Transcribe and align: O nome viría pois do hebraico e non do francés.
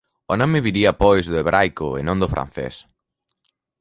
O 0.31 0.33
nome 0.41 0.63
viría 0.67 0.91
pois 1.03 1.23
do 1.27 1.39
hebraico 1.39 1.87
e 1.99 2.01
non 2.07 2.17
do 2.21 2.31
francés. 2.33 2.75